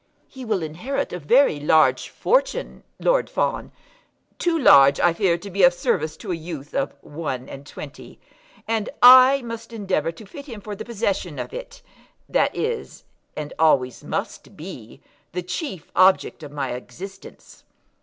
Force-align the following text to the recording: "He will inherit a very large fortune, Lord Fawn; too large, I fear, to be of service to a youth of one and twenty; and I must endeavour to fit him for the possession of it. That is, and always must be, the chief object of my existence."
"He 0.27 0.45
will 0.45 0.63
inherit 0.63 1.13
a 1.13 1.19
very 1.19 1.59
large 1.59 2.09
fortune, 2.09 2.81
Lord 2.99 3.29
Fawn; 3.29 3.71
too 4.39 4.57
large, 4.57 4.99
I 4.99 5.13
fear, 5.13 5.37
to 5.37 5.49
be 5.51 5.61
of 5.61 5.75
service 5.75 6.17
to 6.17 6.31
a 6.31 6.35
youth 6.35 6.73
of 6.73 6.95
one 7.01 7.47
and 7.47 7.67
twenty; 7.67 8.19
and 8.67 8.89
I 9.03 9.43
must 9.43 9.71
endeavour 9.71 10.11
to 10.11 10.25
fit 10.25 10.47
him 10.47 10.59
for 10.59 10.75
the 10.75 10.83
possession 10.85 11.37
of 11.37 11.53
it. 11.53 11.83
That 12.27 12.55
is, 12.55 13.03
and 13.37 13.53
always 13.59 14.03
must 14.03 14.57
be, 14.57 15.01
the 15.33 15.43
chief 15.43 15.91
object 15.95 16.41
of 16.41 16.51
my 16.51 16.71
existence." 16.71 17.63